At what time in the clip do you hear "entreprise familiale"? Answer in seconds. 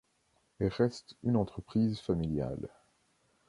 1.35-2.69